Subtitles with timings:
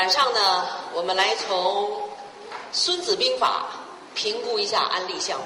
[0.00, 1.84] 晚上呢，我们来从
[2.72, 3.66] 《孙子兵法》
[4.18, 5.44] 评估一下安利项目。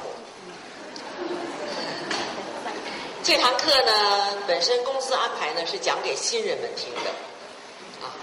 [3.24, 7.10] 这堂课呢，本身公司安排呢是讲给新人们听的，
[8.06, 8.14] 啊，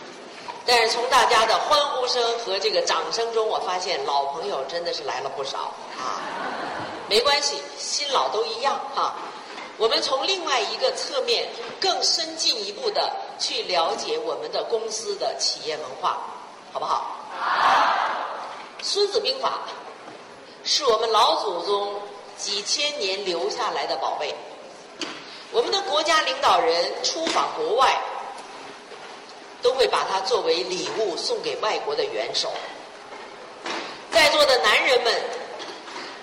[0.65, 6.15] 但是从大家的欢呼声和这个掌声中，我发现老朋友真的是来了不少啊。
[7.09, 9.15] 没关系，新老都一样哈。
[9.81, 11.49] 我们从另外一个侧面
[11.79, 16.21] 更深进一步的去了解我们的公司的企业文化，
[16.71, 17.15] 好不好？
[18.85, 19.61] 《孙子兵法》
[20.69, 21.99] 是我们老祖宗
[22.37, 24.35] 几千年留下来的宝贝。
[25.51, 27.99] 我们的国家领导人出访国外，
[29.63, 32.51] 都会把它作为礼物送给外国的元首。
[34.11, 35.11] 在座的男人们，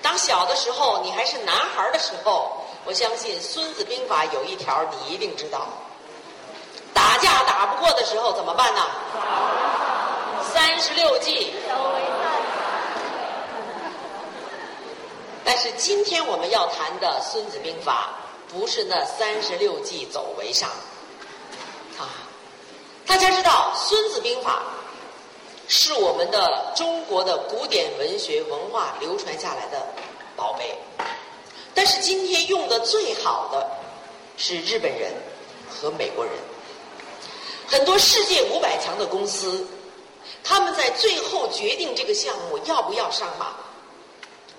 [0.00, 5.66] 当小的时候你还是男孩的时候，我相信《孙子兵法》有一条你一定知道：
[6.94, 8.82] 打架打不过的时候怎么办呢？
[10.52, 11.52] 三十六计。
[15.44, 18.10] 但是今天我们要谈的《孙子兵法》。
[18.50, 20.70] 不是那三十六计走为上，
[21.98, 22.08] 啊！
[23.06, 24.62] 大家知道《孙子兵法》
[25.70, 29.86] 是我们的中国的古典文学文化流传下来的
[30.34, 30.78] 宝贝，
[31.78, 33.64] 但是今天用的最好的
[34.36, 35.12] 是日本人
[35.70, 36.34] 和美国人，
[37.68, 39.64] 很多世界五百强的公司，
[40.42, 43.54] 他们在最后决定这个项目要不要上马，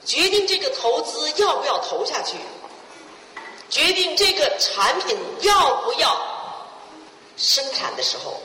[0.05, 2.37] 决定这个投资要不要投下去。
[3.69, 6.17] 决定这个产品要不要
[7.35, 8.39] 生产的时候，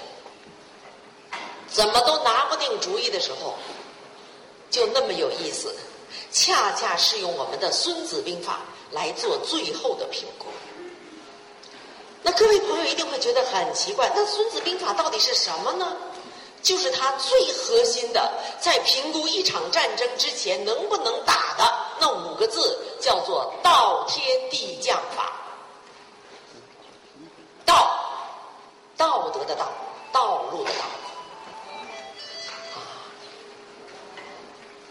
[1.71, 3.55] 怎么都拿不定主意的时候，
[4.69, 5.73] 就那么有意思，
[6.31, 8.61] 恰恰是用我们的《孙子兵法》
[8.95, 10.47] 来做最后的评估。
[12.23, 15.97] 那各位朋友一定会觉得很奇怪，那《孙子兵法》到底是什么呢？
[16.63, 25.31] 就是它最核心的，在评估一场战争之前能不能打的那五个字，叫做“道天地将法”。
[27.67, 27.95] 道，
[28.97, 29.71] 道德的道，
[30.11, 30.85] 道路的道。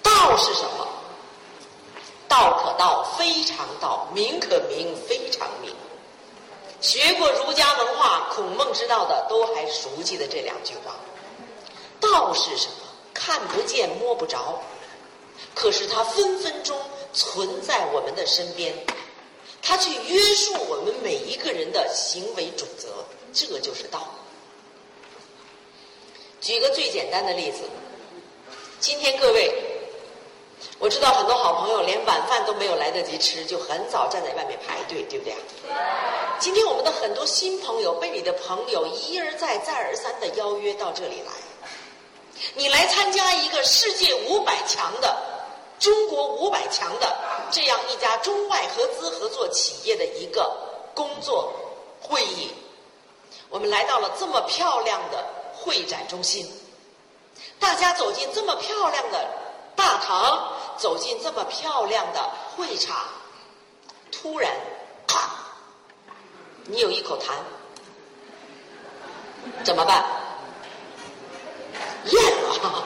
[0.03, 0.82] 道是什么？
[2.33, 5.71] 道可道，非常道；名可名，非常名。
[6.81, 10.95] 学过儒家文化、孔孟之道的，都还熟悉的这两句话。
[11.99, 12.73] 道是什么？
[13.13, 14.59] 看不见摸不着，
[15.53, 16.75] 可是它分分钟
[17.13, 18.73] 存在我们的身边，
[19.61, 22.87] 它去约束我们每一个人的行为准则，
[23.31, 24.07] 这就是道。
[26.41, 27.59] 举个最简单的例子，
[28.79, 29.53] 今天各位，
[30.79, 32.12] 我知道很多好朋友连晚
[33.03, 35.35] 饭都没有来得及吃，就很早站在外面排队，对不对？
[36.39, 41.31] 今天我们的很多新朋友被你的朋友一而再、再而三的邀约到这里来。
[42.55, 45.15] 你来参加一个世界五百强的、
[45.79, 47.15] 中国五百强的
[47.51, 50.51] 这样一家中外合资合作企业的一个
[50.95, 51.53] 工作
[52.01, 52.49] 会议，
[53.49, 55.23] 我们来到了这么漂亮的
[55.55, 56.51] 会展中心，
[57.59, 59.25] 大家走进这么漂亮的
[59.75, 62.95] 大堂，走进这么漂亮的会场，
[64.11, 64.51] 突然，
[65.07, 65.29] 啪，
[66.65, 67.33] 你有一口痰，
[69.63, 70.03] 怎么办？
[72.05, 72.85] 咽了，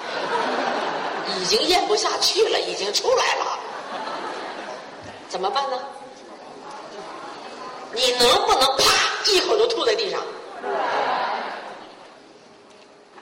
[1.40, 3.60] 已经咽不下去了，已经出来了，
[5.28, 5.80] 怎么办呢？
[7.94, 8.84] 你能不能啪
[9.26, 10.22] 一口就吐在地上？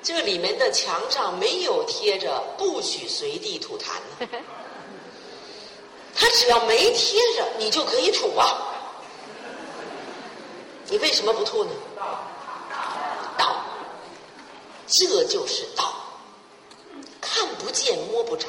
[0.03, 4.27] 这里面的墙上没有贴着“不许随地吐痰”呢，
[6.15, 8.71] 他只要没贴着，你就可以吐啊。
[10.87, 11.71] 你为什么不吐呢？
[13.37, 13.55] 道
[14.87, 15.93] 这就是道，
[17.19, 18.47] 看不见摸不着，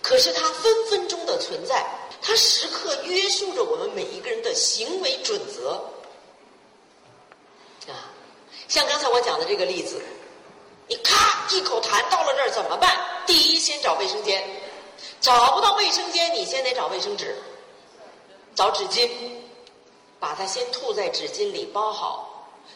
[0.00, 1.84] 可是它分分钟的存在，
[2.22, 5.72] 它时刻约束着我们每一个人的行为准则。
[7.88, 8.08] 啊，
[8.68, 10.00] 像刚才我讲的这个例子，
[10.86, 12.96] 你咔一口痰到了这儿怎么办？
[13.26, 14.48] 第一，先找卫生间，
[15.20, 17.36] 找不到卫生间，你先得找卫生纸，
[18.54, 19.08] 找纸巾，
[20.20, 22.30] 把它先吐在纸巾里包好。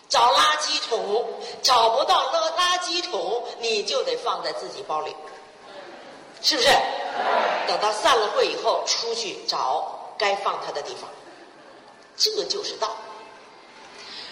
[0.09, 1.25] 找垃圾桶，
[1.63, 5.15] 找不到垃垃圾桶，你就得放在自己包里，
[6.41, 6.69] 是不是？
[7.67, 11.11] 等到散了会以后，出去找该放它的地方，
[12.17, 12.97] 这就是道。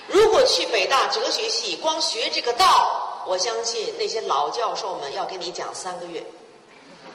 [0.06, 6.24] 如果去北大哲学系，光学这个道，我相信那些老教授们要给你讲三个月。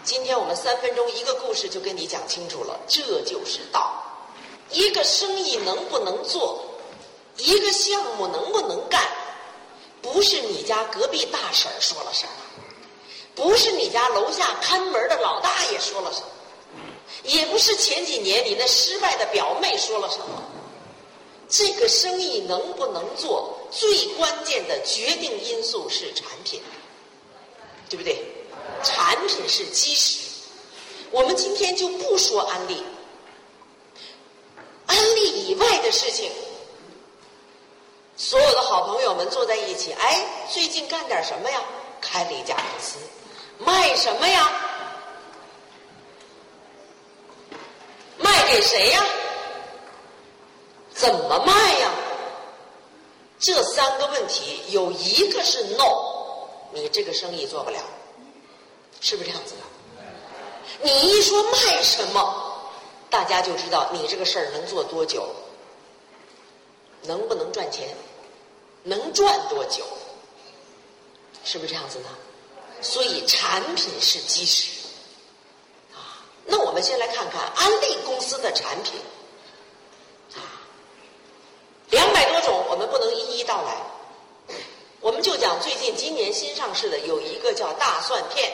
[0.03, 4.03] 今天我们三分钟一个故事就跟你讲清楚了，这就是道。
[4.71, 6.65] 一个生意能不能做？
[7.37, 9.01] 一个项目能不能干，
[10.01, 12.31] 不是你家隔壁大婶说了什么，
[13.35, 16.27] 不是你家楼下看门的老大爷说了什么，
[17.23, 20.43] 也不是前几年你那失败的表妹说了什么。
[21.47, 26.61] 这个生意能不能做，最关键的决定因素是产品，
[27.89, 28.23] 对不对？
[28.83, 30.29] 产品是基石。
[31.11, 32.83] 我们今天就不说安利，
[34.85, 36.31] 安利以外的事情。
[38.15, 41.59] 所有的好朋友们坐在一起，哎，最近干点什么呀？
[41.99, 42.97] 开了一家公司，
[43.57, 44.51] 卖什么呀？
[48.17, 49.05] 卖给谁呀？
[50.93, 51.91] 怎么卖呀？
[53.39, 57.79] 这三个问题有一个是 no，你这个生意做不了，
[59.01, 59.61] 是不是这样子的？
[60.83, 62.71] 你一说卖什么，
[63.09, 65.27] 大家就知道你这个事儿能做多久，
[67.03, 67.89] 能不能赚钱？
[68.83, 69.83] 能赚多久？
[71.43, 72.09] 是不是这样子呢？
[72.81, 74.87] 所以产品是基石
[75.93, 76.23] 啊。
[76.45, 78.99] 那我们先来看看安利公司的产品
[80.35, 80.41] 啊，
[81.89, 84.55] 两百多种，我们不能一一道来，
[84.99, 88.51] 我们就讲最近今年新上市的有一个叫大蒜片。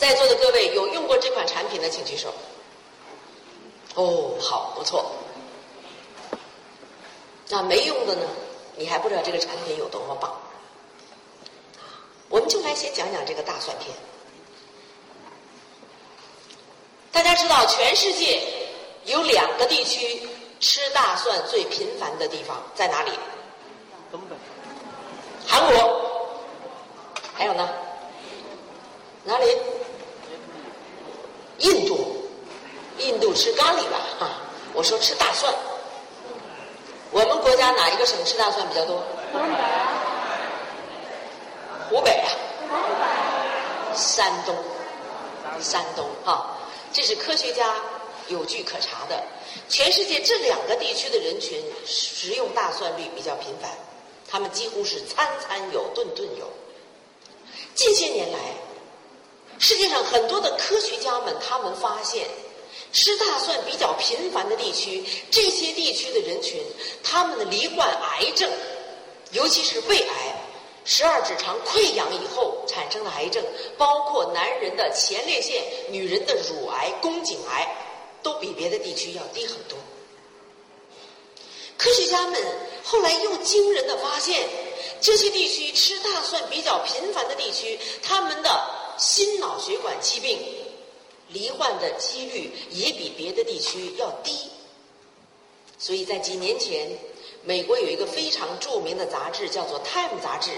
[0.00, 2.32] 在座的各位有用过这款产品的，请举手。
[3.96, 5.12] 哦，好，不错。
[7.50, 8.22] 那没用的呢？
[8.76, 10.34] 你还不知道这个产品有多么棒。
[12.30, 13.94] 我们就来先讲讲这个大蒜片。
[17.12, 18.42] 大家知道，全世界
[19.04, 20.26] 有两个地区
[20.60, 23.10] 吃大蒜最频繁的地方在哪里？
[24.10, 24.34] 东北。
[25.46, 26.10] 韩国。
[27.34, 27.68] 还有呢？
[29.24, 29.44] 哪里？
[31.60, 32.26] 印度。
[32.98, 33.98] 印度吃咖喱吧？
[34.18, 34.30] 哈，
[34.74, 35.52] 我说吃大蒜。
[37.10, 39.02] 我们国家哪一个省吃大蒜比较多？
[39.32, 39.56] 东北。
[41.88, 42.28] 湖北啊。
[43.94, 44.54] 山东。
[45.60, 46.56] 山东哈，
[46.92, 47.74] 这是科学家
[48.28, 49.22] 有据可查的。
[49.68, 53.70] 全世界这两个地区的人群食用大蒜率比较频繁，
[54.28, 56.48] 他们几乎是餐餐有，顿顿有。
[57.74, 58.38] 近些年来，
[59.60, 62.26] 世界上很多的科学家们他们发现。
[62.92, 66.60] 吃大蒜比较频繁的地区，这些地区的人群，
[67.04, 68.50] 他们的罹患癌症，
[69.30, 70.34] 尤其是胃癌、
[70.84, 73.44] 十二指肠溃疡以后产生的癌症，
[73.78, 77.76] 包括男人的前列腺、女人的乳癌、宫颈癌，
[78.24, 79.78] 都比别的地区要低很多。
[81.76, 82.42] 科学家们
[82.82, 84.48] 后来又惊人的发现，
[85.00, 88.50] 这些地区吃大蒜比较频繁的地区，他们的
[89.00, 90.38] 心脑血管疾病。
[91.32, 94.50] 罹患的几率也比别的地区要低，
[95.78, 96.90] 所以在几年前，
[97.44, 100.50] 美国有一个非常著名的杂志叫做《Time》杂志，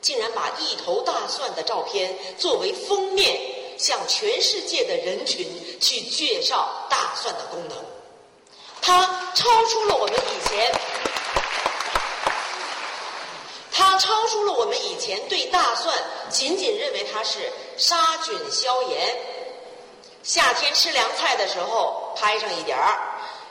[0.00, 3.36] 竟然把一头大蒜的照片作为封面，
[3.76, 5.44] 向全世界的人群
[5.80, 7.76] 去介绍大蒜的功能。
[8.80, 10.72] 它超出了我们以前，
[13.88, 15.96] 它超出了我们以前对大蒜
[16.28, 17.38] 仅仅认为它是
[17.76, 19.16] 杀菌消炎。
[20.24, 22.98] 夏天吃凉菜的时候拍上一点儿，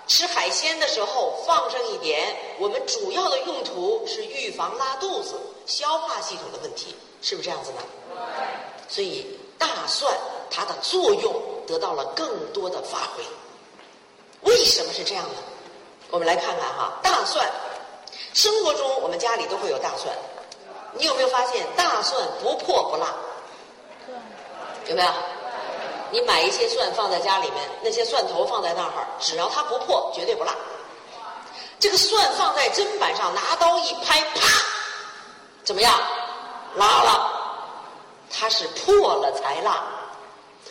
[0.07, 2.35] 吃海鲜的时候放上一点。
[2.59, 7.77] 我们主要的用途是预防拉肚子、消化系统的问题，是不是这样子呢？
[8.89, 9.25] 所以
[9.57, 10.13] 大蒜
[10.51, 11.33] 它的作用
[11.65, 13.23] 得到了更多的发挥。
[14.41, 15.35] 为什么是这样呢？
[16.11, 17.49] 我们来看看哈，大蒜，
[18.33, 20.13] 生活中我们家里都会有大蒜。
[20.97, 23.09] 你有没有发现大蒜不破不烂？
[24.87, 25.09] 有没有？
[26.11, 30.55] 你买一些蒜放在家里面，那些蒜头放在那儿，只要它不破，绝对不辣。
[31.79, 34.63] 这个蒜放在砧板上，拿刀一拍，啪，
[35.63, 35.99] 怎么样？
[36.75, 37.31] 辣了。
[38.31, 39.83] 它是破了才辣。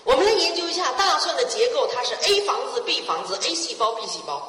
[0.04, 4.42] 我们来研究一下大蒜的结构，它是 A 房子、B 房子、A 细胞、B 细胞，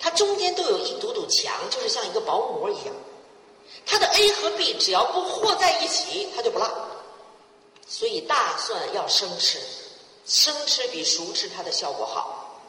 [0.00, 2.94] 它中间都有一堵堵墙，就是像一个薄膜一样。
[3.84, 6.70] 它的 A 和 B 只要不和在一起，它就不辣。
[7.86, 9.58] 所以大蒜要生吃。
[10.26, 12.60] 生吃比熟吃它的效果好，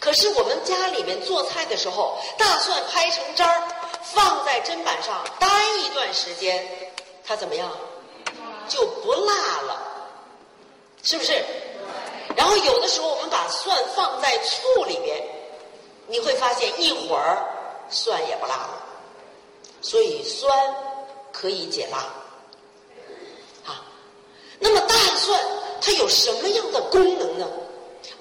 [0.00, 3.68] 可是我们家里面做菜的时候，大蒜拍成渣儿，
[4.02, 5.46] 放在砧板上待
[5.78, 6.68] 一段时间，
[7.24, 7.70] 它怎么样？
[8.68, 9.80] 就不辣了，
[11.04, 11.40] 是不是？
[12.34, 15.22] 然后有的时候我们把蒜放在醋里边，
[16.08, 17.46] 你会发现一会儿
[17.88, 18.82] 蒜也不辣了。
[19.84, 20.50] 所以酸
[21.30, 21.98] 可以解辣，
[23.66, 23.84] 啊，
[24.58, 25.38] 那么大蒜。
[25.82, 27.46] 它有什么样的功能呢？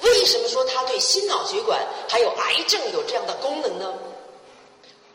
[0.02, 1.80] 为什么说它对心脑血管
[2.10, 3.94] 还有癌症有这样的功能呢？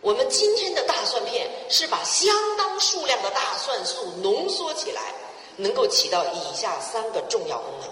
[0.00, 5.12] 我们今天的大蒜片是把相当数量的大蒜素浓缩起来，
[5.56, 7.90] 能够起到以下三个重要功能。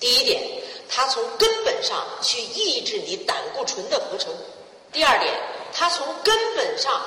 [0.00, 0.42] 第一点，
[0.88, 4.32] 它从根本上去抑制你胆固醇的合成；
[4.90, 5.32] 第二点，
[5.72, 7.00] 它从根本上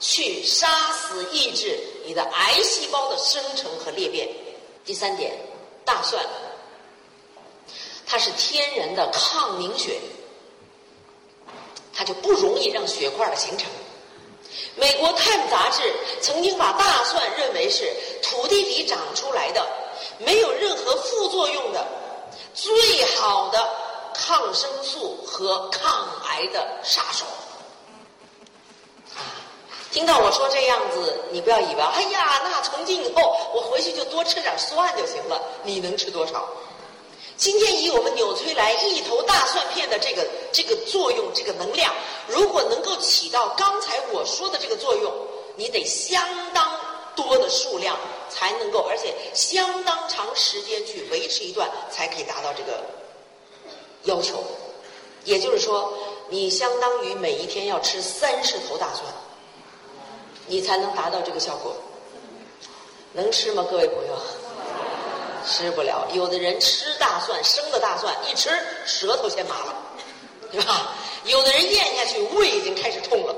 [0.00, 4.28] 去杀死、抑制你的癌细胞的生成和裂变；
[4.84, 5.32] 第三点，
[5.84, 6.24] 大蒜
[8.06, 9.98] 它是天然的抗凝血，
[11.92, 13.68] 它就不容易让血块的形成。
[14.76, 17.90] 美国《Time》杂志曾经把大蒜认为是
[18.22, 19.66] 土地里长出来的，
[20.18, 21.86] 没有任何副作用的。
[22.52, 23.68] 最好的
[24.12, 27.24] 抗生素和抗癌的杀手！
[29.94, 35.40] 听到我说这样子，你不要以为哎呀，那从今以后我回去就多吃点蒜就行了。
[35.62, 36.48] 你能吃多少？
[37.36, 41.94] 今天以我们纽崔莱一头大蒜片的这个这个作用，这个能量，
[42.26, 45.12] 如果能够起到刚才我说的这个作用，
[45.54, 46.20] 你得相
[46.52, 46.76] 当
[47.14, 47.96] 多的数量。
[48.30, 52.82] 才能够，而且相当长时间去维持一段，才可以达到这个
[54.04, 54.42] 要求。
[55.24, 55.92] 也就是说，
[56.30, 59.04] 你相当于每一天要吃三十头大蒜，
[60.46, 61.74] 你才能达到这个效果。
[63.12, 64.18] 能吃吗，各位朋友？
[65.46, 66.06] 吃不了。
[66.12, 68.50] 有的人吃大蒜，生的大蒜一吃，
[68.86, 69.74] 舌头先麻了，
[70.50, 70.94] 对吧？
[71.24, 73.34] 有的人咽下去，胃已经开始痛了。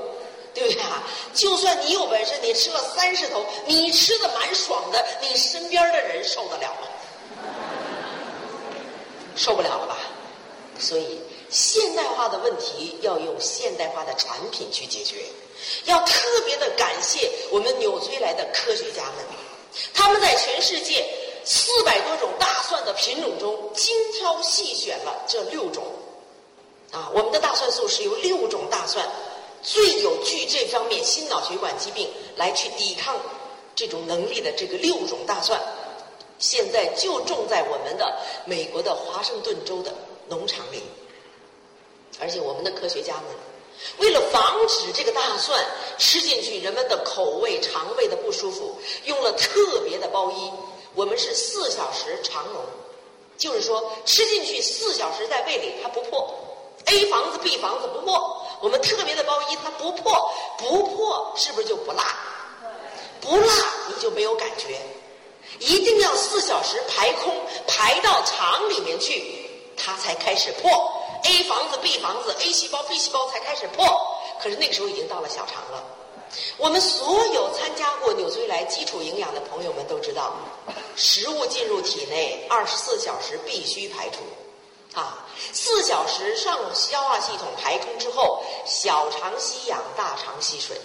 [0.53, 1.03] 对不对啊？
[1.35, 6.87] 就算你有本事，你吃了三十头，你吃的蛮爽的，你身边的人受得了吗？
[9.35, 9.97] 受不了了吧？
[10.79, 11.21] 所以
[11.51, 15.17] 现代化的问题要用现代化的产品去解决。
[15.85, 19.25] 要特别的感谢我们纽崔莱的科学家们，
[19.93, 21.05] 他们在全世界
[21.43, 25.83] 四百多种大蒜的品种中精挑细选了这六种。
[26.91, 29.05] 啊，我们的大蒜素是由六种大蒜。
[29.63, 33.19] 最有具这方面心脑血管疾病来去抵抗
[33.75, 35.59] 这种能力的这个六种大蒜，
[36.39, 39.93] 现在就种在我们的美国的华盛顿州的
[40.29, 40.81] 农场里。
[42.19, 43.25] 而且我们的科学家们
[43.97, 45.63] 为了防止这个大蒜
[45.97, 50.51] 吃进去人们的口味、肠胃的不舒服，用了特别的包衣。
[50.95, 52.61] 我们是四小时常浓，
[53.37, 56.33] 就是说吃进去四小时在胃里它不破。
[56.85, 62.17] A 房子 B 房子不破，我们特别的包衣它不破，不破是不是就不辣？
[63.19, 63.53] 不辣
[63.89, 64.79] 你就没有感觉，
[65.59, 67.35] 一定要四小时排空
[67.67, 70.96] 排到肠里面去，它才开始破。
[71.27, 73.85] A 房子 B 房子 A 细胞 B 细胞才开始破，
[74.41, 75.83] 可是那个时候已经到了小肠了。
[76.57, 80.33] 我们所有参加过纽崔莱基础营养的朋友们都知道，
[80.95, 84.19] 食物进入体内二十四小时必须排出。
[84.93, 90.79] 啊，四小时上消化系统排空之后，小肠吸氧，大肠吸水。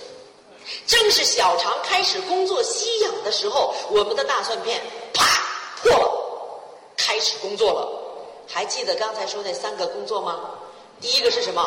[0.87, 4.83] 正是小肠开始工作吸氧的时候，我们的大蒜片
[5.15, 5.25] 啪
[5.83, 6.11] 破了，
[6.97, 8.02] 开始工作了。
[8.53, 10.41] 还记得刚才说那三个工作吗？
[11.01, 11.67] 第一个是什么？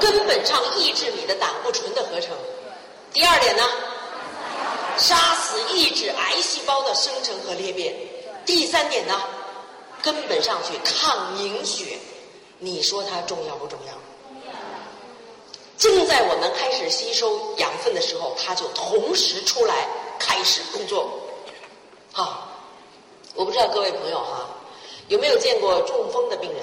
[0.00, 2.30] 根本上抑制你的胆固醇的合成。
[3.12, 3.62] 第二点呢？
[4.96, 7.94] 杀死抑制癌细胞的生成和裂变。
[8.46, 9.20] 第三点呢？
[10.02, 11.98] 根本上去抗凝血，
[12.58, 13.92] 你说它重要不重要？
[15.78, 19.86] 重要正在我们开始吸收养分的时候，它就同时出来
[20.18, 21.10] 开始工作。
[22.12, 22.48] 好，
[23.34, 24.48] 我不知道各位朋友哈，
[25.08, 26.62] 有没有见过中风的病人？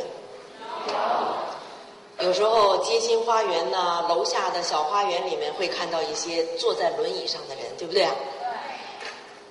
[2.19, 2.27] 有。
[2.27, 8.03] 有时候街心花园呢，楼下的小花园里面会看到一些坐在轮椅上的人，对不对？
[8.03, 8.11] 对。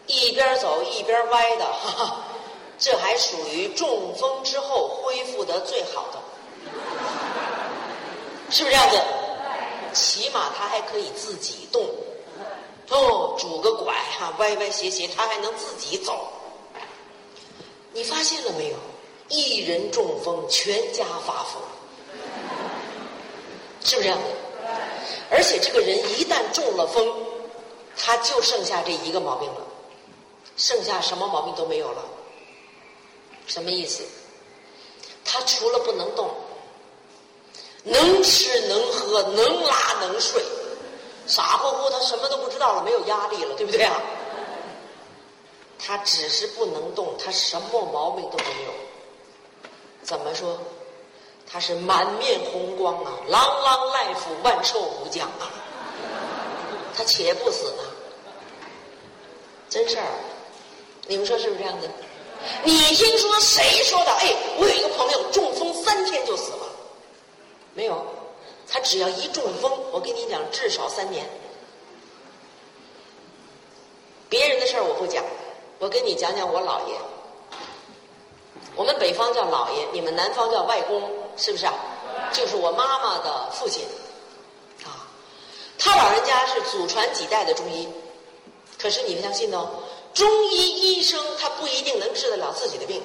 [0.06, 2.16] 一边走一边歪的，哈哈。
[2.78, 6.18] 这还属于中风之后恢复得最好的，
[8.50, 9.00] 是不是这样子？
[9.92, 11.86] 起码他还可以自己动，
[12.88, 16.26] 哦，拄个拐哈，歪歪斜斜，他还能自己走。
[17.92, 18.76] 你发现了没有？
[19.28, 21.62] 一人中风，全家发疯，
[23.82, 24.24] 是不是这样的？
[25.30, 27.10] 而且这个人一旦中了风，
[27.96, 29.66] 他就剩下这一个毛病了，
[30.58, 32.04] 剩下什么毛病都没有了。
[33.46, 34.02] 什么意思？
[35.24, 36.30] 他除了不能动，
[37.84, 40.42] 能吃能喝能拉能睡，
[41.26, 43.98] 傻乎乎他什么都不知道了，没有压力了，对不对啊？
[45.84, 48.72] 他只是不能动，他什么毛病都没有。
[50.02, 50.58] 怎么说？
[51.50, 55.50] 他是满面红光啊朗朗赖府万寿无疆啊！
[56.96, 57.82] 他且不死呢，
[59.68, 60.06] 真事儿，
[61.06, 61.88] 你们说是不是这样的？
[62.64, 64.12] 你听说谁说的？
[64.12, 66.66] 哎，我有一个朋友中风三天就死了，
[67.74, 68.02] 没有，
[68.66, 71.28] 他只要一中风，我跟你讲，至少三年。
[74.30, 75.22] 别人的事儿我不讲，
[75.82, 76.94] 我跟你讲讲我姥爷。
[78.76, 81.74] 我们北方叫姥爷，你们南方叫外公，是不是啊？
[82.32, 83.84] 就是我妈妈的父亲，
[84.84, 85.02] 啊，
[85.76, 87.88] 他老人家是祖传几代的中医，
[88.80, 89.70] 可是你们相信哦，
[90.14, 93.02] 中医医生他不一定能治得了自己的病。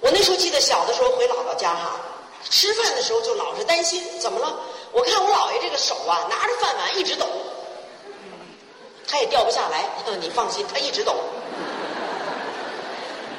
[0.00, 1.98] 我那时候记得小的时候回姥姥家哈，
[2.50, 4.54] 吃饭的时候就老是担心怎么了？
[4.92, 7.26] 我看我姥爷这个手啊，拿着饭碗一直抖，
[9.12, 9.84] 他也掉不下来，
[10.22, 11.14] 你放心，他一直抖。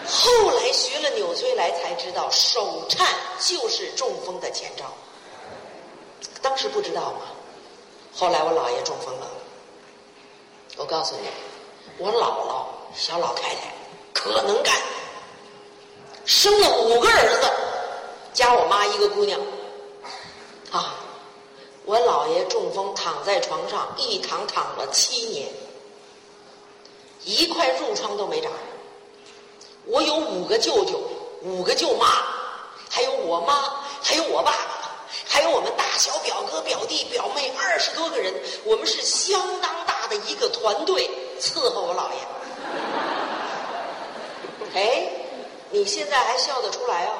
[0.07, 3.07] 后来学了纽崔莱，才知道手颤
[3.39, 4.85] 就是中风的前兆。
[6.43, 7.21] 当时不知道嘛，
[8.13, 9.27] 后来我姥爷中风了。
[10.77, 11.27] 我告诉你，
[11.97, 12.65] 我姥姥
[12.95, 13.73] 小老太太
[14.13, 14.75] 可能干，
[16.23, 17.51] 生了五个儿子，
[18.31, 19.41] 加我妈一个姑娘。
[20.71, 20.93] 啊，
[21.85, 25.47] 我姥爷中风躺在床上，一躺躺了七年，
[27.25, 28.51] 一块褥疮都没长。
[29.85, 31.01] 我有五个舅舅，
[31.41, 32.05] 五个舅妈，
[32.89, 34.91] 还有我妈，还有我爸爸，
[35.25, 42.19] 还有我们大小表哥、表弟、表妹二十多个人，我们是相当大的一个团队伺候我姥爷。
[44.81, 45.11] 哎，
[45.69, 47.13] 你现在还笑得出来啊？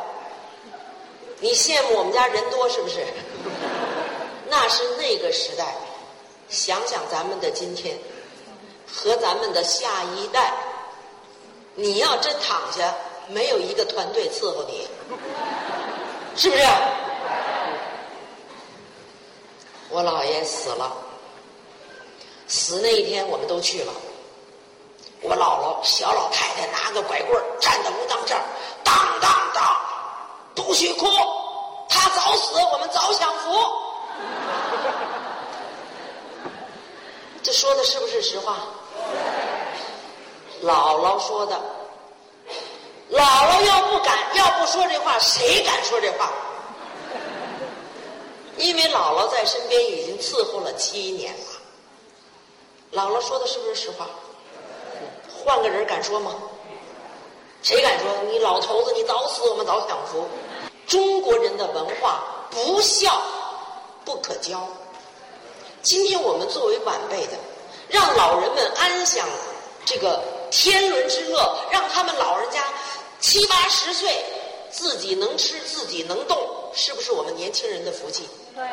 [1.39, 3.05] 你羡慕我们家人多是不是？
[4.47, 5.75] 那是那个时代，
[6.47, 7.97] 想想咱们的今天，
[8.87, 10.53] 和咱们的下一代。
[11.75, 12.93] 你要真躺下，
[13.29, 14.87] 没有一个团队伺候你，
[16.35, 16.63] 是不是？
[19.89, 20.91] 我姥爷死了，
[22.47, 23.93] 死那一天我们都去了。
[25.21, 28.41] 我姥姥小老太太拿个拐棍站在屋当这儿，
[28.83, 29.75] 当当当，
[30.53, 31.07] 不许哭，
[31.89, 33.51] 他早死，我们早享福。
[37.43, 38.59] 这说的是不是实话？
[40.63, 41.61] 姥姥说的，
[43.11, 46.31] 姥姥要不敢，要不说这话，谁敢说这话？
[48.55, 53.01] 因为姥姥在身边已经伺候了七年了。
[53.01, 54.07] 姥姥说的是不是实话？
[55.43, 56.35] 换个人敢说吗？
[57.61, 58.07] 谁敢说？
[58.29, 60.25] 你老头子，你早死，我们早享福。
[60.87, 63.21] 中国人的文化，不孝
[64.05, 64.65] 不可教。
[65.83, 67.33] 今天我们作为晚辈的，
[67.89, 69.27] 让老人们安享
[69.85, 70.19] 这个。
[70.55, 72.63] 天伦之乐，让他们老人家
[73.19, 74.23] 七八十岁
[74.69, 76.37] 自己能吃自己能动，
[76.75, 78.29] 是不是我们年轻人的福气？
[78.53, 78.63] 对。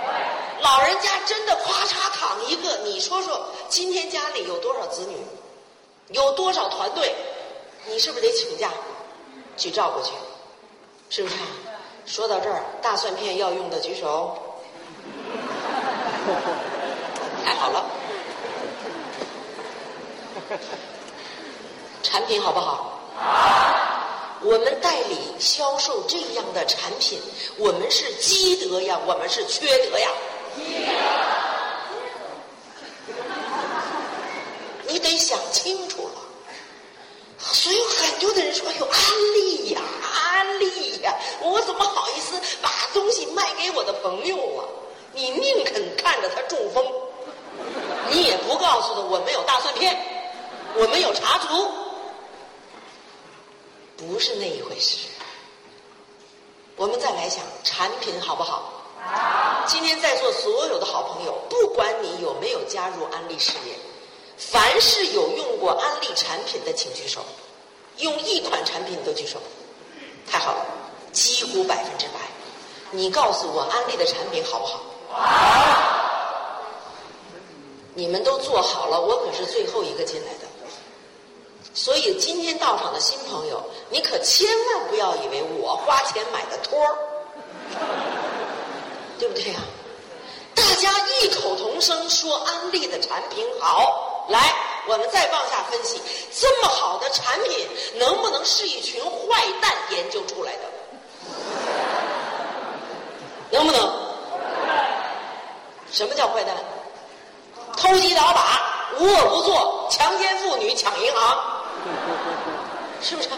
[0.61, 5.17] 老人家真的咔嚓躺一个，你说说，今天家里有多少子女，
[6.09, 7.15] 有多少团队，
[7.87, 8.71] 你是不是得请假
[9.57, 10.13] 去照顾去？
[11.09, 11.37] 是不是？
[12.05, 14.37] 说到这儿，大蒜片要用的举手。
[17.51, 17.85] 太好了。
[22.01, 23.01] 产品好不好？
[24.43, 27.21] 我们代理销售这样的产品，
[27.59, 30.09] 我们是积德呀，我们是缺德呀。
[34.87, 36.21] 你得想清楚了。
[37.41, 39.81] 所以很多的人说：“哎呦，安利呀，
[40.15, 44.63] 安利呀，我怎么好意思把东西卖给我的朋友啊？
[45.13, 46.87] 你宁肯看着他中风，
[48.11, 49.97] 你也不告诉他我们有大蒜片，
[50.75, 51.69] 我们有茶足。”
[53.97, 55.07] 不是那一回事。
[56.77, 58.73] 我们再来想产品好不好？
[59.05, 59.65] 好。
[59.67, 63.75] 今天在座所有的好朋友，不管你有没有加入安利事业，
[64.39, 67.21] 凡是有用过安利产品的，请举手。
[67.99, 69.39] 用一款产品都举手。
[70.27, 70.67] 太好了，
[71.13, 72.15] 几乎百分之百。
[72.91, 74.81] 你告诉我安利的产品好不好？
[75.11, 76.00] 好。
[77.95, 80.41] 你们都做好了，我可是最后一个进来的。
[81.73, 86.99] 所以今天到场的新朋友，你可千万不要以为我花钱买的托儿，
[89.19, 89.61] 对不对呀？
[90.55, 94.53] 大家异口同声说安利的产品好，来，
[94.89, 96.01] 我们再往下分析，
[96.33, 100.61] 这么好的产品能不能是一群坏蛋研究出来的？
[103.51, 103.81] 能不能？
[105.93, 106.57] 什么叫坏蛋？
[107.81, 108.61] 偷鸡倒把、
[108.99, 111.39] 无恶不作、强奸妇女、抢银行。
[113.03, 113.29] 是不是？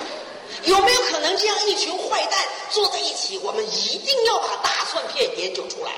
[0.65, 2.39] 有没有可能这样一群坏蛋
[2.71, 3.39] 坐在一起？
[3.39, 5.93] 我们一定要把大蒜片研究出来，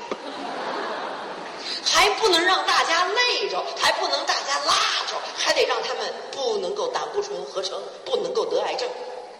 [1.83, 4.73] 还不能让大家累着，还不能大家拉
[5.07, 8.87] 着，还得让他们不能够胆固醇合成，不能够得癌症，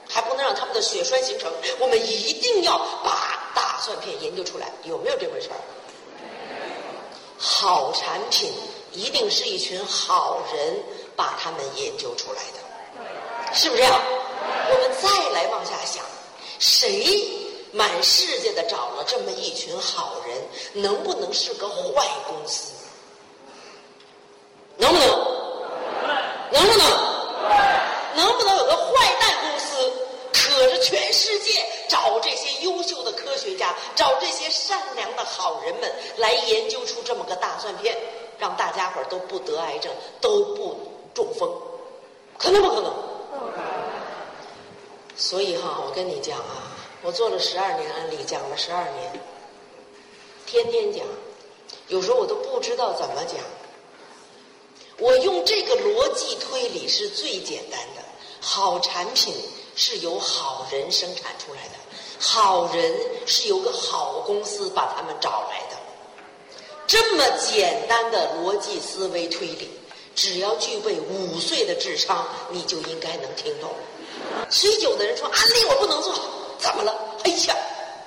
[0.10, 1.52] 还不能让他们的血栓形成。
[1.80, 5.58] 我们一定要把大蒜片研究出来，有没有这回事儿？
[7.38, 8.52] 好产品
[8.95, 10.84] 一定是一群好人
[11.15, 14.01] 把他们研究出来的，是不是这样？
[14.69, 16.03] 我们再来往下想，
[16.60, 17.27] 谁
[17.71, 22.71] 满世界的找了这么一群好人，能不能是个坏公司？
[24.77, 25.10] 能不能？
[26.51, 27.15] 能不能？
[28.15, 29.93] 能不能有个坏蛋公司，
[30.31, 34.81] 可着全世界找这些优秀的科学家，找这些善
[35.26, 37.98] 好人们，来研究出这么个大蒜片，
[38.38, 40.78] 让大家伙都不得癌症，都不
[41.14, 41.52] 中风，
[42.38, 42.94] 可能不可能？
[45.18, 49.20] 所以哈，我跟你讲啊，我做了十二年案例，讲了十二年，
[50.46, 51.06] 天天讲，
[51.88, 53.38] 有时候我都不知道怎么讲。
[54.98, 58.02] 我用这个逻辑推理是最简单的，
[58.40, 59.34] 好产品
[59.76, 61.74] 是由好人生产出来的，
[62.19, 62.93] 好人
[63.25, 65.78] 是由个好公司把他们找来的。
[66.88, 69.69] 这么简单的逻辑思维推理，
[70.15, 73.69] 只要具备五岁的智商，你就应该能听懂。
[74.49, 76.13] 所以有的人说安利我不能做，
[76.60, 76.95] 怎么了？
[77.23, 77.56] 哎呀，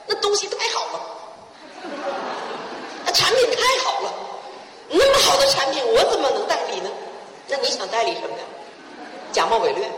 [0.06, 1.00] 那东西太好了，
[3.04, 4.14] 那产品太好了。
[4.90, 6.90] 那么好的产品，我怎么能代理呢？
[7.46, 8.44] 那你想代理什么呀？
[9.32, 9.90] 假冒伪劣？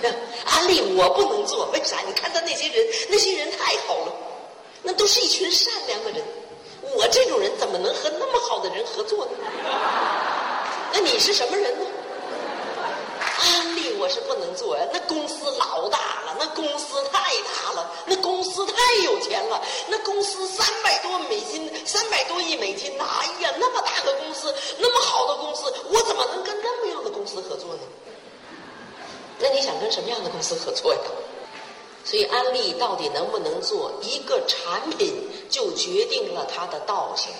[0.46, 1.98] 安利我不能做，为啥？
[2.06, 4.12] 你看他那些人，那些人太好了，
[4.82, 6.22] 那都是一群善良的人。
[6.94, 9.32] 我这种人怎么能和那么好的人合作呢？
[10.92, 11.86] 那你是什么人呢？
[13.44, 18.74] 安利我是不能做呀，那公司老大了，那公司太大了，那公司太
[19.04, 27.80] 有钱了，那公司三百多美金，三百多亿美金，哎呀，那么大个公司，那么好的公司，我怎么能跟那么样的公司合作呢？
[29.42, 31.00] 那你想跟什么样的公司合作呀？
[32.04, 37.32] 所以安利到底能不能做一个产品，就决定了它的道性。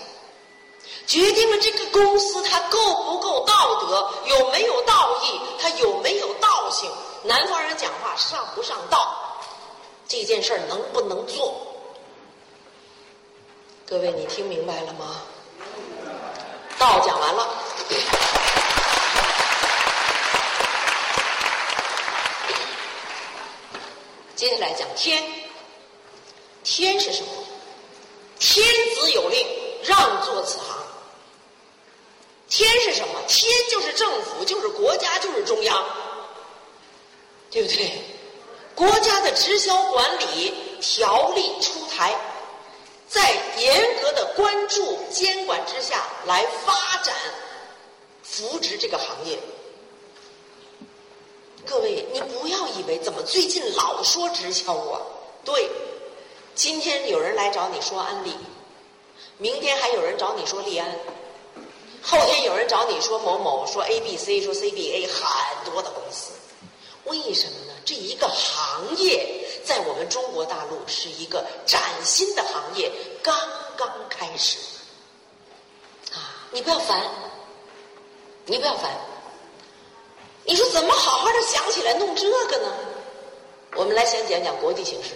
[1.07, 6.91] 决定了这个公司它够不够道德，有没有道义，它有没有道性。
[7.25, 9.17] 南方人讲话上不上道，
[10.09, 11.55] 这件事儿能不能做？
[13.87, 15.23] 各位，你听明白了吗？
[16.79, 17.49] 道讲完了，
[24.43, 25.23] 接下来讲天。
[26.65, 27.29] 天是什么？
[28.41, 29.47] 天子有令，
[29.85, 30.85] 让做此行。
[32.49, 33.23] 天是什么？
[33.29, 35.87] 天就是政府，就是国家，就是中央，
[37.53, 38.03] 对不对？
[38.75, 42.13] 国家的直销管理条例出台，
[43.09, 47.15] 在严格的关注监管之下来发展、
[48.25, 49.39] 扶植这个行业。
[51.65, 55.01] 各位，你不要以为怎么最近老说直销啊？
[55.45, 55.71] 对，
[56.55, 58.35] 今天有人来找你说安利，
[59.39, 60.89] 明天还有人找你说利安。
[62.03, 66.33] 后天有人找你说某某说 A B C 说 C B A 很多的公司，
[67.05, 67.73] 为什么呢？
[67.85, 72.91] 这一个行业在我们中国大陆是一个崭新的行业，
[73.23, 73.37] 刚
[73.77, 74.59] 刚开始。
[76.13, 77.01] 啊，你不要烦，
[78.47, 78.91] 你不要烦。
[80.45, 82.73] 你说怎么好好的想起来弄这个呢？
[83.75, 85.11] 我们来先讲讲国际形势。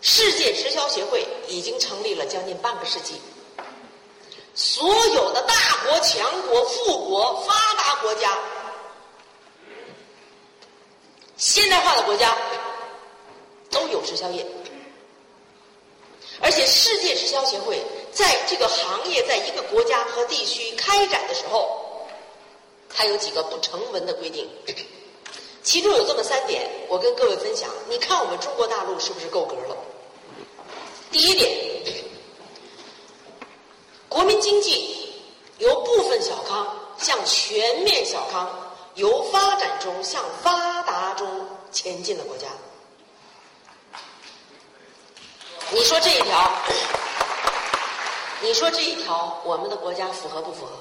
[0.00, 3.20] 世界直销协会已经成立了将近半个世纪。
[4.54, 8.38] 所有的大国、强国、富国、发达国家、
[11.36, 12.36] 现代化的国家
[13.70, 14.46] 都有直销业，
[16.40, 17.80] 而且世界直销协会
[18.12, 21.87] 在这个行业在一个国家和地区开展的时候，
[22.88, 24.48] 它有几个不成文的规定，
[25.62, 27.68] 其中有这么三点，我跟各位分享。
[27.88, 29.76] 你看我们中国大陆是不是够格了？
[31.10, 31.68] 第一点。
[34.08, 35.12] 国民经济
[35.58, 36.66] 由部分小康
[36.98, 42.48] 向全面小康，由发展中向发达中前进的国家。
[45.70, 46.50] 你说这一条，
[48.40, 50.72] 你说这一条，我们的国家符合不符合？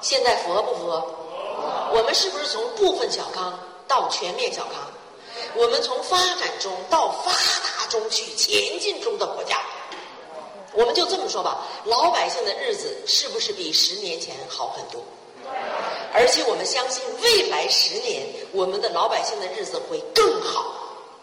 [0.00, 1.04] 现在符合不符合？
[1.92, 4.90] 我们是不是从部分小康到全面小康？
[5.54, 9.60] 我们从发展中到发达中去前进中的国家？
[10.72, 15.02] 我们就这么说吧，老百姓的日子是不是比十年前好很多？
[16.12, 20.72] 而且我们相信未来十年，我们的老百姓的日子会更好，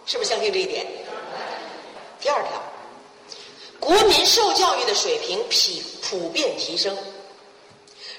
[0.06, 0.86] 是不是相信这一点？
[2.20, 2.62] 第二条，
[3.80, 6.98] 国民受教育的水平普普遍提升，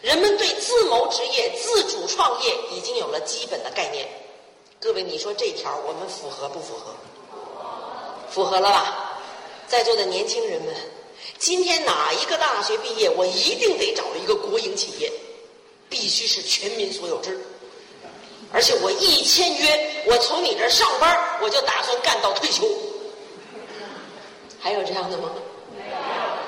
[0.00, 4.08] 人们对自谋职业、自主创业已经有了基本的概念。
[4.80, 6.94] 各位，你说这条我们符合不符合？
[8.30, 9.20] 符合了吧？
[9.66, 10.74] 在座的年轻人们。
[11.38, 15.12] 今天哪一个大学毕业，我一定得找一个国营企业，
[15.88, 17.38] 必须是全民所有制。
[18.52, 22.64] 而且我一签约，我从你这儿上班，我就打算干到退休。
[24.60, 25.30] 还有这样的吗？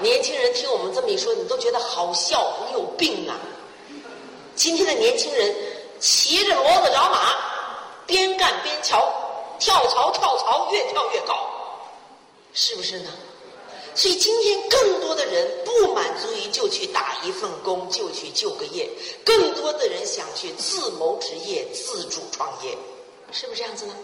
[0.00, 3.38] 年轻人听我们这么一说，你都觉得好笑，你有病啊！
[4.54, 5.54] 今天的年轻人
[5.98, 7.34] 骑着骡子找马，
[8.06, 9.12] 边干边瞧，
[9.58, 11.34] 跳槽跳槽，越跳越高，
[12.54, 13.10] 是不是呢？
[13.94, 18.88] 所以今天更多的人不满足于就去打一份工，就去就个业，
[19.24, 22.76] 更多的人想去自谋职业、自主创业，
[23.32, 23.94] 是不是这样子呢？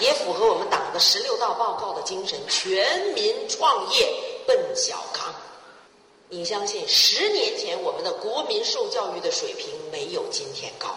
[0.00, 4.12] 也符合我们党的十六大报告的精神：全民创业
[4.48, 5.34] 奔小康。
[6.30, 10.88] 你相信，十年前我们的国民受教育的水平没有今天高，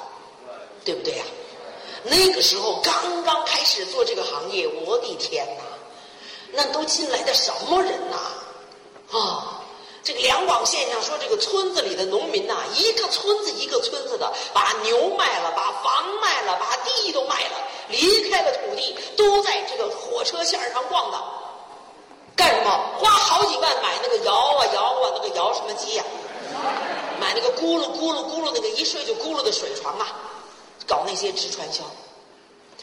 [0.86, 1.26] 对不对呀？
[2.04, 5.64] 那个时候刚刚开始做这个行业，我的天哪！
[6.54, 8.18] 那都进来的什么人呐？
[9.18, 9.62] 啊，
[10.02, 21.18] 这个两广现象说，这个村子里的农民呐，一个村子一个村子的，把牛卖了，把房卖了，把地都卖了，离开了土地，都在这个火车线上逛的，
[22.41, 22.71] 干什么？
[22.97, 26.04] 花好几万买那个摇啊摇啊，那个摇什么机呀？
[27.19, 30.08] 买那个咕噜咕噜咕噜那个一睡就咕噜的水床啊，
[30.88, 31.84] 搞那些直传销。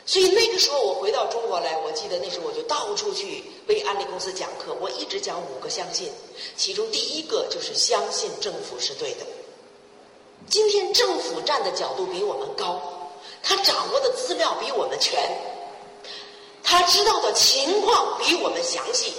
[0.07, 4.77] 所以那个时候我回到中国来，我记得那时候我就到处去为安利公司讲课。
[4.81, 6.13] 我一直讲五个相信，
[6.57, 9.27] 其中第一个就是相信政府是对的。
[10.49, 12.81] 今天政府站的角度比我们高，
[13.43, 15.19] 他掌握的资料比我们全，
[16.63, 19.13] 他知道的情况比我们详细。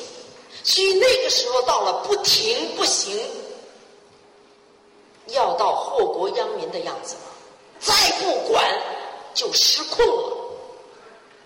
[0.69, 3.19] 所以那个时候到了不停不行，
[5.29, 7.21] 要到祸国殃民的样子了，
[7.79, 8.63] 再不管
[9.34, 10.38] 就失控了。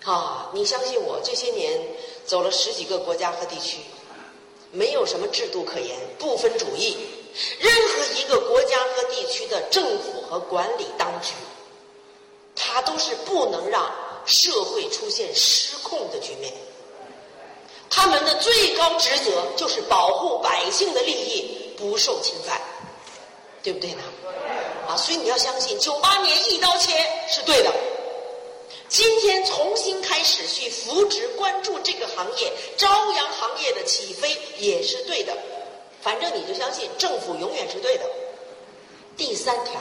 [0.04, 1.72] 啊，你相信我，这些年
[2.26, 3.78] 走了十几个国家和地区，
[4.72, 6.94] 没有什么制度可言，不分主义。
[7.58, 11.32] 任何一个国家和地区的政府和管理当局，
[12.54, 13.90] 它都是不能让
[14.26, 16.52] 社会出现失控的局面。
[17.96, 22.60] 他们的最高职责就是保护百姓的利益不受侵犯，
[23.62, 24.02] 对不对呢？
[24.88, 26.92] 啊，所以你要相信，九八年一刀切
[27.28, 27.72] 是对的。
[28.88, 35.32] 今天重新开始去扶植、关注这个行业，朝阳行业的起飞也是对的。
[36.02, 38.04] 反正你就相信政府永远是对的。
[39.16, 39.80] 第三条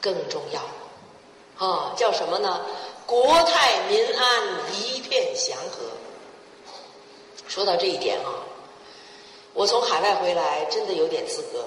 [0.00, 2.66] 更重要，啊，叫什么呢？
[3.06, 5.86] 国泰民安，一片祥和。
[7.48, 8.30] 说到这一点啊，
[9.54, 11.64] 我从海外回来，真的有点资格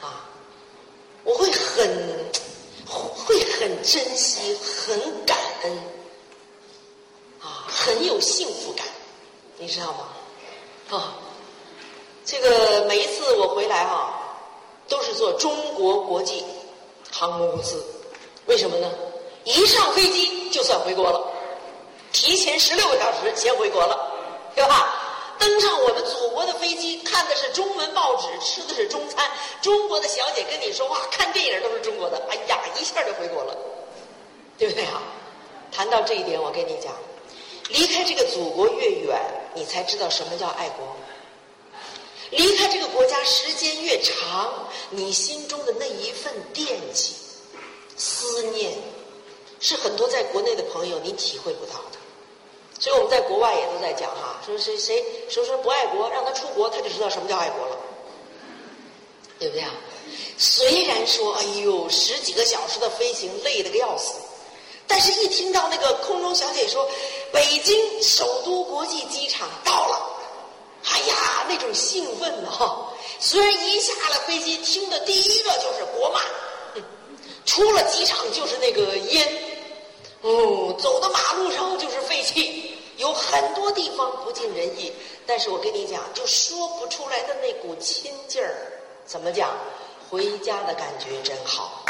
[0.00, 0.24] 啊，
[1.24, 2.30] 我会很。
[3.24, 5.72] 会很珍惜，很感恩，
[7.40, 8.84] 啊，很有幸福感，
[9.56, 10.08] 你知道吗？
[10.90, 11.14] 啊，
[12.26, 14.36] 这个每一次我回来哈，
[14.88, 16.44] 都是坐中国国际
[17.10, 17.82] 航空公司，
[18.44, 18.90] 为什么呢？
[19.44, 21.31] 一上飞机就算回国了，
[22.12, 23.98] 提前十六个小时先回国了，
[24.54, 24.98] 对吧？
[25.38, 29.28] 登上我们祖国的飞机，看的是中文报纸，吃的是中餐，
[29.60, 33.56] 中国的小姐跟你说话，看电影都是中国的，哎呀，一下就回国了，
[34.56, 35.02] 对不对啊？
[35.72, 36.92] 谈到这一点，我跟你讲，
[37.70, 39.18] 离开这个祖国越远，
[39.54, 40.84] 你才知道什么叫爱国；
[42.30, 47.14] 离开这个国家时间越长，你心中的那一份惦记、
[47.96, 48.70] 思念，
[49.58, 51.98] 是很多在国内的朋友你体会不到的。
[52.82, 57.76] 所以我们在国外也都在讲哈，说谁谁说说不爱国，让他出国，他就知道什么叫爱国了，
[59.38, 59.70] 对不对啊？
[60.36, 64.14] 虽然说哎呦十几个小时的飞行累得个要死，
[64.88, 66.90] 但是一听到那个空中小姐说
[67.32, 70.02] 北京首都国际机场到了，
[70.86, 72.50] 哎呀那种兴奋呐！
[72.50, 72.92] 哈！
[73.20, 76.20] 虽然一下了飞机，听的第一个就是国骂，
[77.46, 79.48] 出了机场就是那个烟。
[80.22, 84.92] 哦，走到马路上就是废气，有很多地方不尽人意。
[85.26, 88.54] 但是我跟你讲，就说不出来的那股亲劲儿，
[89.06, 89.50] 怎么讲？
[90.10, 91.84] 回家的感觉真好。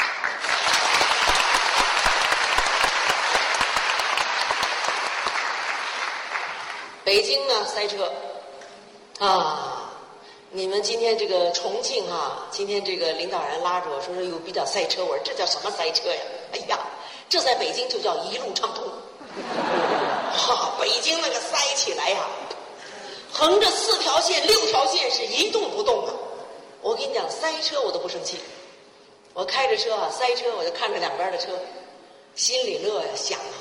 [7.03, 8.09] 北京呢，塞车
[9.19, 9.91] 啊！
[10.51, 16.21] 你们今天这个重庆啊，今天这个领导人拉着我说说有比较塞车，我说这叫什么塞车呀？
[16.53, 16.79] 哎呀！
[17.27, 18.83] 这在北京就叫一路畅通，
[20.33, 20.73] 哈！
[20.79, 22.17] 北京那个塞起来呀，
[23.31, 26.13] 横着四条线、六条线是一动不动啊。
[26.81, 28.39] 我跟你讲，塞车我都不生气，
[29.33, 31.57] 我开着车啊，塞车我就看着两边的车，
[32.35, 33.55] 心里乐呀，想啊，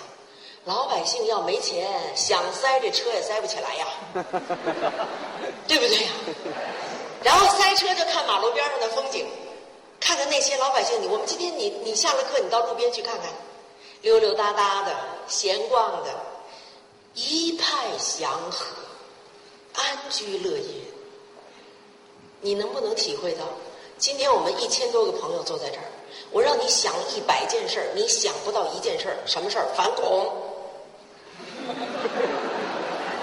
[0.64, 3.86] 老百姓要没钱，想塞这车也塞不起来呀，
[5.68, 6.10] 对不对呀？
[7.22, 9.26] 然后塞车就看马路边上的风景，
[10.00, 11.00] 看看那些老百姓。
[11.00, 13.30] 你我们今天你你下了课，你到路边去看看，
[14.02, 14.94] 溜溜达达的，
[15.28, 16.10] 闲逛的，
[17.14, 18.66] 一派祥和，
[19.74, 20.82] 安居乐业。
[22.40, 23.44] 你能不能体会到？
[23.98, 25.86] 今天我们一千多个朋友坐在这儿，
[26.32, 29.66] 我让你想一百件事儿，你想不到一件事儿，什么事儿？
[29.76, 30.32] 反恐。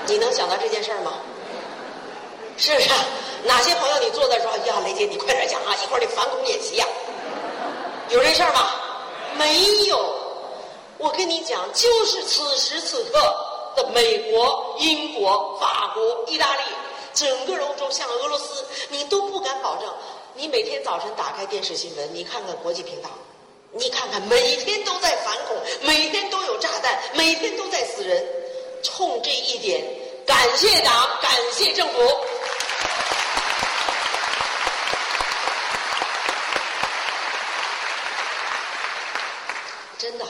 [0.07, 1.15] 你能想到这件事儿吗？
[2.55, 2.89] 是不是？
[3.43, 6.87] 哪些朋友你坐在说，哎呀，雷姐，你快点讲啊，一会儿得反恐演习呀，
[8.09, 8.71] 有这事儿吗？
[9.37, 10.18] 没有。
[10.99, 13.19] 我跟你讲，就是此时此刻
[13.77, 16.61] 的美国、英国、法国、意大利，
[17.13, 19.89] 整个欧洲，像俄罗斯，你都不敢保证。
[20.35, 23.09] 你每天早晨打开电视新闻，你看看国际频道，
[23.71, 28.21] 你看看每天都在反恐，每天都有炸弹，每天都在死人。
[28.83, 29.81] 冲这一点，
[30.25, 31.99] 感谢党，感谢政府。
[39.97, 40.25] 真的，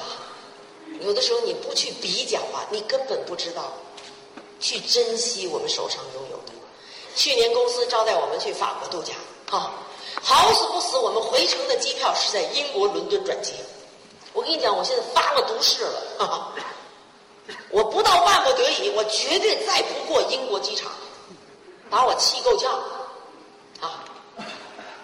[1.09, 3.73] 有的时候你不去比较啊，你根本不知道
[4.59, 6.53] 去珍惜我们手上拥有的。
[7.15, 9.15] 去年公司招待我们去法国度假
[9.49, 9.73] 啊，
[10.21, 13.53] 好死不死，我们回程的机票是在英国伦敦转机。
[14.33, 16.53] 我跟你讲，我现在发了毒誓了，啊、
[17.71, 20.91] 我不到万不得已，我绝对再不过英国机场，
[21.89, 22.71] 把我气够呛
[23.81, 24.05] 啊！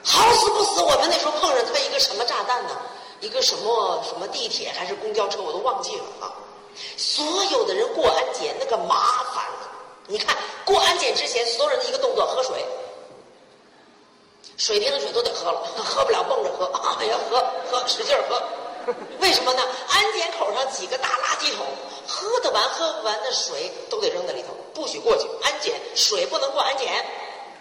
[0.03, 2.79] 好死不死，我们那时候碰上他一个什么炸弹呢？
[3.21, 6.33] 一个什么什么地铁还是公交车，我都忘记了啊！
[6.97, 9.71] 所有的人过安检那个麻烦了。
[10.07, 12.65] 你看过安检之前，所有人的一个动作，喝水，
[14.57, 16.65] 水瓶的水都得喝了， 喝不了蹦着喝，
[16.99, 18.41] 哎呀，喝喝使劲喝。
[19.19, 19.63] 为什么呢？
[19.89, 21.65] 安检口上几个大垃圾桶，
[22.07, 25.27] 喝得完喝不完的水都得扔在里头，不许过去。
[25.41, 27.03] 安检水不能过安检。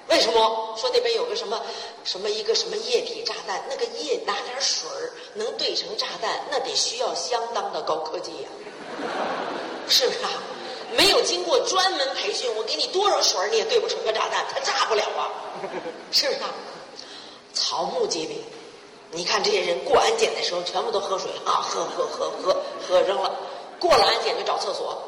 [0.08, 0.74] 为什么？
[0.76, 1.60] 说那边有个什么
[2.04, 4.88] 什么一个什么液体炸弹，那个液拿点水
[5.34, 8.48] 能兑成炸弹，那得需要相当的高科技呀、
[9.88, 10.30] 是不是啊？
[10.96, 15.32] 没有经过专门培训，我给你多少水你也兑不成个炸弹，它炸不了啊，
[16.12, 16.50] 是不是啊？
[17.54, 18.38] 草木皆兵。
[19.10, 23.32] 你看这些人过安检的时候，全部都喝水啊，喝喝喝喝喝扔了。
[23.80, 25.02] 过了安检就找厕所，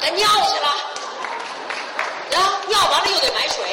[0.00, 0.76] 该尿去了。
[2.36, 3.64] 啊，尿完了又得买水。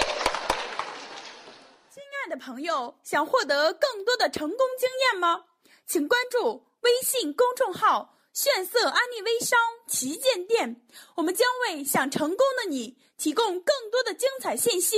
[1.89, 5.45] 亲爱的朋友，想获得更多的成功经验吗？
[5.87, 10.81] 请关注微信公众号“炫色安利微商旗舰店”，
[11.15, 14.97] 我们将为想成功的你提供更多的精彩信息。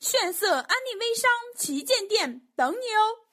[0.00, 3.23] 炫色安利微商旗舰店等你哦！